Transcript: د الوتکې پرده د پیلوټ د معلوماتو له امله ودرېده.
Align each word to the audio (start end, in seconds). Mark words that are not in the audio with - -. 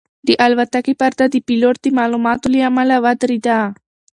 د 0.27 0.29
الوتکې 0.45 0.93
پرده 0.99 1.25
د 1.31 1.35
پیلوټ 1.47 1.75
د 1.81 1.87
معلوماتو 1.97 2.47
له 2.53 2.59
امله 2.69 2.95
ودرېده. 3.03 3.57